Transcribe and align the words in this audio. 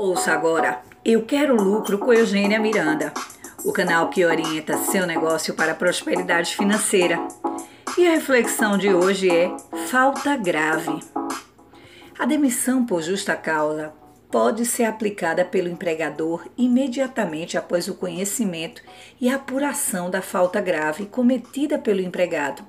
Ouça 0.00 0.32
agora 0.32 0.80
Eu 1.04 1.24
Quero 1.24 1.56
Lucro 1.56 1.98
com 1.98 2.12
Eugênia 2.12 2.60
Miranda, 2.60 3.12
o 3.64 3.72
canal 3.72 4.08
que 4.08 4.24
orienta 4.24 4.78
seu 4.78 5.04
negócio 5.04 5.54
para 5.54 5.72
a 5.72 5.74
prosperidade 5.74 6.54
financeira. 6.54 7.18
E 7.98 8.06
a 8.06 8.12
reflexão 8.12 8.78
de 8.78 8.94
hoje 8.94 9.28
é 9.28 9.50
falta 9.88 10.36
grave. 10.36 11.00
A 12.16 12.24
demissão 12.24 12.86
por 12.86 13.02
justa 13.02 13.34
causa 13.34 13.92
pode 14.30 14.64
ser 14.64 14.84
aplicada 14.84 15.44
pelo 15.44 15.68
empregador 15.68 16.46
imediatamente 16.56 17.58
após 17.58 17.88
o 17.88 17.94
conhecimento 17.96 18.80
e 19.20 19.28
apuração 19.28 20.08
da 20.08 20.22
falta 20.22 20.60
grave 20.60 21.06
cometida 21.06 21.76
pelo 21.76 22.00
empregado. 22.00 22.64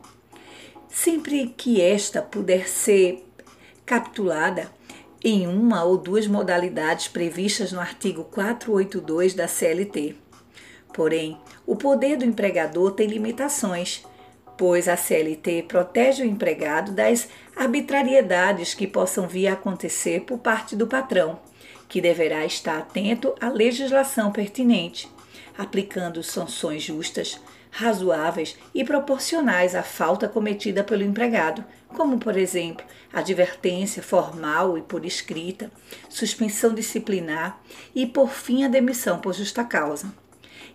Sempre 0.87 1.53
que 1.55 1.79
esta 1.79 2.23
puder 2.23 2.67
ser 2.67 3.23
capitulada, 3.85 4.78
em 5.23 5.47
uma 5.47 5.83
ou 5.83 5.97
duas 5.97 6.27
modalidades 6.27 7.07
previstas 7.07 7.71
no 7.71 7.79
artigo 7.79 8.23
482 8.25 9.33
da 9.33 9.47
CLT. 9.47 10.15
Porém, 10.93 11.37
o 11.65 11.75
poder 11.75 12.17
do 12.17 12.25
empregador 12.25 12.91
tem 12.91 13.07
limitações, 13.07 14.03
pois 14.57 14.87
a 14.87 14.97
CLT 14.97 15.65
protege 15.67 16.23
o 16.23 16.25
empregado 16.25 16.91
das 16.91 17.29
arbitrariedades 17.55 18.73
que 18.73 18.87
possam 18.87 19.27
vir 19.27 19.47
a 19.47 19.53
acontecer 19.53 20.21
por 20.21 20.39
parte 20.39 20.75
do 20.75 20.87
patrão, 20.87 21.39
que 21.87 22.01
deverá 22.01 22.45
estar 22.45 22.77
atento 22.77 23.33
à 23.39 23.49
legislação 23.49 24.31
pertinente, 24.31 25.09
aplicando 25.59 26.23
sanções 26.23 26.81
justas, 26.83 27.37
razoáveis 27.69 28.57
e 28.73 28.81
proporcionais 28.85 29.75
à 29.75 29.83
falta 29.83 30.25
cometida 30.29 30.85
pelo 30.85 31.03
empregado, 31.03 31.65
como, 31.89 32.17
por 32.17 32.37
exemplo, 32.37 32.85
advertência 33.11 34.01
formal 34.01 34.77
e 34.77 34.81
por 34.81 35.05
escrita, 35.05 35.69
suspensão 36.07 36.73
disciplinar 36.73 37.61
e, 37.93 38.05
por 38.05 38.29
fim, 38.29 38.63
a 38.63 38.69
demissão 38.69 39.19
por 39.19 39.33
justa 39.33 39.65
causa. 39.65 40.13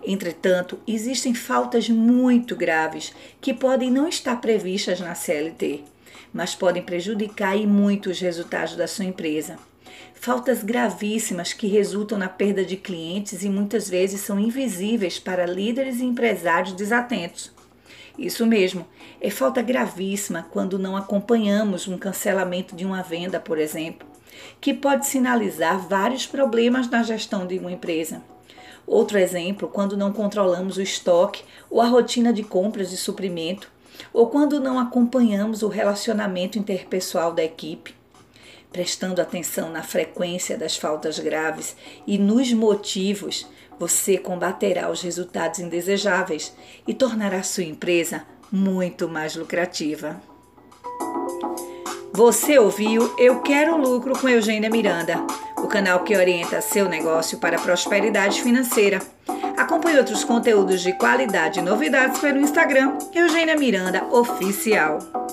Entretanto, 0.06 0.78
existem 0.86 1.34
faltas 1.34 1.88
muito 1.88 2.54
graves 2.54 3.14
que 3.40 3.54
podem 3.54 3.90
não 3.90 4.06
estar 4.06 4.38
previstas 4.38 5.00
na 5.00 5.14
CLT, 5.14 5.82
mas 6.30 6.54
podem 6.54 6.82
prejudicar 6.82 7.56
e 7.56 7.66
muito 7.66 8.10
os 8.10 8.20
resultados 8.20 8.76
da 8.76 8.86
sua 8.86 9.06
empresa. 9.06 9.58
Faltas 10.24 10.64
gravíssimas 10.64 11.52
que 11.52 11.66
resultam 11.66 12.16
na 12.16 12.30
perda 12.30 12.64
de 12.64 12.78
clientes 12.78 13.44
e 13.44 13.50
muitas 13.50 13.90
vezes 13.90 14.22
são 14.22 14.40
invisíveis 14.40 15.18
para 15.18 15.44
líderes 15.44 16.00
e 16.00 16.04
empresários 16.06 16.72
desatentos. 16.72 17.52
Isso 18.18 18.46
mesmo, 18.46 18.86
é 19.20 19.28
falta 19.28 19.60
gravíssima 19.60 20.46
quando 20.50 20.78
não 20.78 20.96
acompanhamos 20.96 21.86
um 21.86 21.98
cancelamento 21.98 22.74
de 22.74 22.86
uma 22.86 23.02
venda, 23.02 23.38
por 23.38 23.58
exemplo, 23.58 24.08
que 24.62 24.72
pode 24.72 25.06
sinalizar 25.06 25.86
vários 25.86 26.26
problemas 26.26 26.88
na 26.88 27.02
gestão 27.02 27.46
de 27.46 27.58
uma 27.58 27.72
empresa. 27.72 28.22
Outro 28.86 29.18
exemplo, 29.18 29.68
quando 29.68 29.94
não 29.94 30.10
controlamos 30.10 30.78
o 30.78 30.82
estoque 30.82 31.44
ou 31.68 31.82
a 31.82 31.86
rotina 31.86 32.32
de 32.32 32.42
compras 32.42 32.88
de 32.88 32.96
suprimento, 32.96 33.70
ou 34.10 34.28
quando 34.28 34.58
não 34.58 34.78
acompanhamos 34.78 35.62
o 35.62 35.68
relacionamento 35.68 36.58
interpessoal 36.58 37.30
da 37.30 37.44
equipe 37.44 37.94
prestando 38.74 39.22
atenção 39.22 39.70
na 39.70 39.84
frequência 39.84 40.58
das 40.58 40.76
faltas 40.76 41.20
graves 41.20 41.76
e 42.04 42.18
nos 42.18 42.52
motivos, 42.52 43.48
você 43.78 44.18
combaterá 44.18 44.90
os 44.90 45.00
resultados 45.00 45.60
indesejáveis 45.60 46.52
e 46.84 46.92
tornará 46.92 47.40
sua 47.44 47.62
empresa 47.62 48.24
muito 48.50 49.08
mais 49.08 49.36
lucrativa. 49.36 50.20
Você 52.12 52.58
ouviu 52.58 53.14
Eu 53.16 53.42
Quero 53.42 53.76
Lucro 53.76 54.18
com 54.18 54.28
Eugênia 54.28 54.68
Miranda, 54.68 55.24
o 55.56 55.68
canal 55.68 56.02
que 56.02 56.16
orienta 56.16 56.60
seu 56.60 56.88
negócio 56.88 57.38
para 57.38 57.56
a 57.56 57.60
prosperidade 57.60 58.42
financeira. 58.42 59.00
Acompanhe 59.56 59.98
outros 59.98 60.24
conteúdos 60.24 60.82
de 60.82 60.92
qualidade 60.94 61.60
e 61.60 61.62
novidades 61.62 62.18
pelo 62.18 62.40
Instagram 62.40 62.98
Eugênia 63.14 63.56
Miranda 63.56 64.04
Oficial. 64.06 65.23